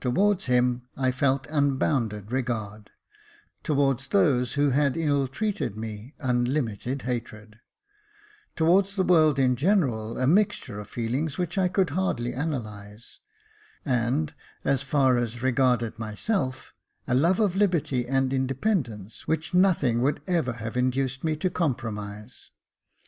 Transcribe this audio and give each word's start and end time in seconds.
Towards 0.00 0.46
him 0.46 0.88
I 0.96 1.12
felt 1.12 1.46
unbounded 1.48 2.32
regard— 2.32 2.90
towards 3.62 4.08
those 4.08 4.54
who 4.54 4.70
had 4.70 4.96
ill 4.96 5.28
Jacob 5.28 5.36
Faithful 5.36 5.68
221 5.74 5.78
treated 5.78 5.78
me 5.78 6.14
unlimited 6.18 7.02
hatred; 7.02 7.60
towards 8.56 8.96
the 8.96 9.04
world 9.04 9.38
in 9.38 9.54
general 9.54 10.18
a 10.18 10.26
mixture 10.26 10.80
of 10.80 10.88
feeling 10.88 11.28
which 11.36 11.56
I 11.56 11.68
could 11.68 11.90
hardly 11.90 12.32
analyse; 12.32 13.20
and, 13.84 14.34
as 14.64 14.82
far 14.82 15.16
as 15.16 15.40
regarded 15.40 16.00
myself, 16.00 16.74
a 17.06 17.14
love 17.14 17.38
of 17.38 17.54
liberty 17.54 18.08
and 18.08 18.32
independence, 18.32 19.28
which 19.28 19.54
nothing 19.54 20.00
would 20.02 20.20
ever 20.26 20.54
have 20.54 20.76
induced 20.76 21.22
me 21.22 21.36
to 21.36 21.48
compromise. 21.48 22.50